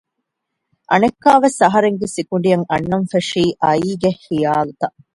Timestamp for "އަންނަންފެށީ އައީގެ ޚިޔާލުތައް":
2.71-4.97